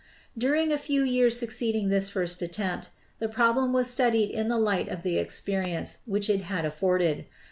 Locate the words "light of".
4.57-5.03